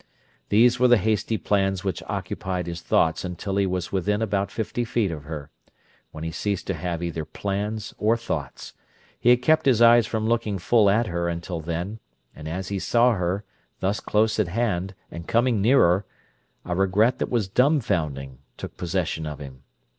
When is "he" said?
3.57-3.67, 6.23-6.31, 9.19-9.29, 12.69-12.79